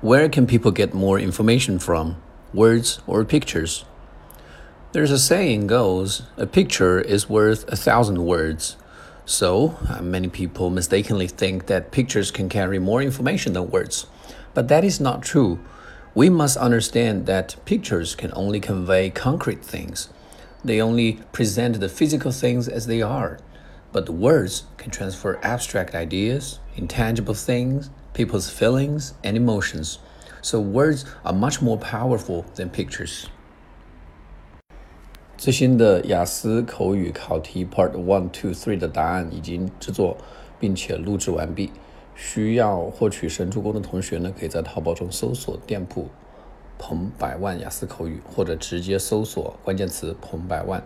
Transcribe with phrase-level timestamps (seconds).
[0.00, 2.22] Where can people get more information from?
[2.54, 3.84] Words or pictures?
[4.92, 8.76] There's a saying goes, a picture is worth a thousand words.
[9.26, 14.06] So, uh, many people mistakenly think that pictures can carry more information than words.
[14.54, 15.58] But that is not true.
[16.14, 20.10] We must understand that pictures can only convey concrete things.
[20.64, 23.40] They only present the physical things as they are.
[23.90, 29.98] But the words can transfer abstract ideas, intangible things, people's feelings and emotions.
[30.42, 33.26] So words are much more powerful than pictures.
[35.36, 40.16] 最新的雅思口语考题 Part One、Two、Three 的答案已经制作
[40.58, 41.70] 并且录制完毕。
[42.16, 46.08] 需要获取神助攻的同学呢，可以在淘宝中搜索店铺
[46.76, 50.82] “彭百万雅思口语”，或者直接搜索关键词“彭百万”。